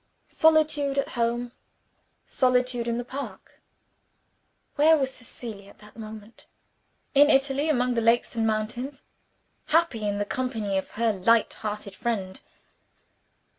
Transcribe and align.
Solitude 0.29 0.97
at 0.97 1.09
home! 1.09 1.51
Solitude 2.25 2.87
in 2.87 2.97
the 2.97 3.05
Park! 3.05 3.61
Where 4.75 4.97
was 4.97 5.13
Cecilia 5.13 5.69
at 5.69 5.77
that 5.77 5.95
moment? 5.95 6.47
In 7.13 7.29
Italy, 7.29 7.69
among 7.69 7.93
the 7.93 8.01
lakes 8.01 8.35
and 8.35 8.47
mountains, 8.47 9.03
happy 9.67 10.07
in 10.07 10.17
the 10.17 10.25
company 10.25 10.75
of 10.79 10.89
her 10.93 11.13
light 11.13 11.53
hearted 11.53 11.93
friend. 11.93 12.41